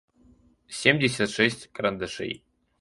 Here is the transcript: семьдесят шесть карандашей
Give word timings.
семьдесят 0.79 1.29
шесть 1.29 1.67
карандашей 1.71 2.43